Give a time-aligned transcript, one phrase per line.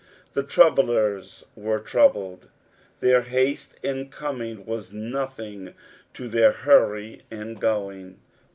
[0.33, 2.47] The troublers were troubled.
[3.01, 5.75] Their haste ia coining was nothing
[6.15, 8.19] to their hurry in going.